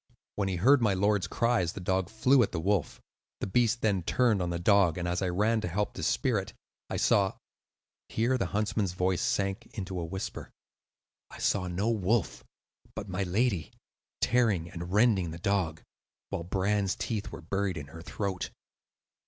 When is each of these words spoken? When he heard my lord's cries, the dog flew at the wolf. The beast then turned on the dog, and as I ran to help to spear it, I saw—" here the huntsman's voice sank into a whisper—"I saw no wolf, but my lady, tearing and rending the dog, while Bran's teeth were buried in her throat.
When 0.35 0.47
he 0.47 0.55
heard 0.55 0.81
my 0.81 0.95
lord's 0.95 1.27
cries, 1.27 1.73
the 1.73 1.79
dog 1.79 2.09
flew 2.09 2.41
at 2.41 2.51
the 2.51 2.59
wolf. 2.59 2.99
The 3.39 3.45
beast 3.45 3.81
then 3.83 4.01
turned 4.01 4.41
on 4.41 4.49
the 4.49 4.57
dog, 4.57 4.97
and 4.97 5.07
as 5.07 5.21
I 5.21 5.29
ran 5.29 5.61
to 5.61 5.67
help 5.67 5.93
to 5.93 6.01
spear 6.01 6.39
it, 6.39 6.53
I 6.89 6.97
saw—" 6.97 7.33
here 8.09 8.35
the 8.39 8.47
huntsman's 8.47 8.93
voice 8.93 9.21
sank 9.21 9.67
into 9.77 9.99
a 9.99 10.03
whisper—"I 10.05 11.37
saw 11.37 11.67
no 11.67 11.91
wolf, 11.91 12.43
but 12.95 13.09
my 13.09 13.21
lady, 13.21 13.71
tearing 14.21 14.71
and 14.71 14.91
rending 14.91 15.29
the 15.29 15.37
dog, 15.37 15.83
while 16.29 16.45
Bran's 16.45 16.95
teeth 16.95 17.31
were 17.31 17.41
buried 17.43 17.77
in 17.77 17.85
her 17.89 18.01
throat. 18.01 18.49